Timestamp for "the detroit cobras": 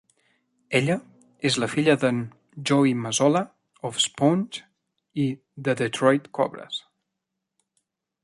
5.69-6.81